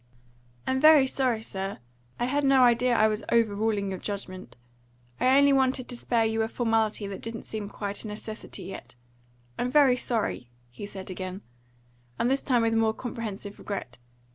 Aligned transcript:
"I'm 0.65 0.79
very 0.81 1.05
sorry, 1.05 1.43
sir. 1.43 1.77
I 2.19 2.25
had 2.25 2.43
no 2.43 2.63
idea 2.63 2.95
I 2.97 3.07
was 3.07 3.23
over 3.31 3.53
ruling 3.53 3.91
your 3.91 3.99
judgment. 3.99 4.55
I 5.19 5.37
only 5.37 5.53
wanted 5.53 5.87
to 5.87 5.95
spare 5.95 6.25
you 6.25 6.41
a 6.41 6.47
formality 6.47 7.05
that 7.05 7.21
didn't 7.21 7.43
seem 7.45 7.69
quite 7.69 8.03
a 8.03 8.07
necessity 8.07 8.63
yet. 8.63 8.95
I'm 9.59 9.69
very 9.69 9.95
sorry," 9.97 10.49
he 10.71 10.87
said 10.87 11.11
again, 11.11 11.43
and 12.17 12.31
this 12.31 12.41
time 12.41 12.63
with 12.63 12.73
more 12.73 12.95
comprehensive 12.95 13.59
regret. 13.59 13.99